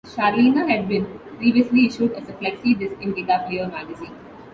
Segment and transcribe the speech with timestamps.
[0.03, 1.05] "Sharleena" had been
[1.37, 4.15] previously issued as a flexi disc in "Guitar Player" magazine.